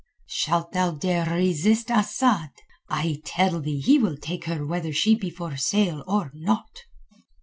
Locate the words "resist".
1.29-1.91